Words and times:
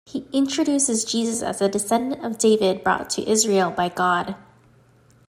He 0.03 0.25
introduces 0.33 1.05
Jesus 1.05 1.43
as 1.43 1.61
a 1.61 1.69
descendant 1.69 2.25
of 2.25 2.39
David 2.39 2.83
brought 2.83 3.11
to 3.11 3.29
Israel 3.29 3.69
by 3.69 3.87
God. 3.89 4.35